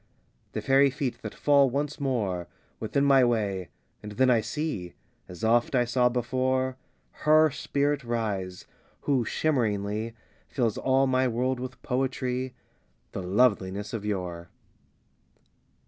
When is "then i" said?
4.13-4.41